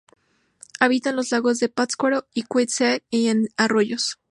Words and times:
Habita 0.79 1.11
en 1.11 1.15
los 1.15 1.29
lagos 1.29 1.59
de 1.59 1.69
Pátzcuaro 1.69 2.25
y 2.33 2.41
Cuitzeo 2.41 3.01
y 3.11 3.27
en 3.27 3.49
arroyos. 3.55 4.17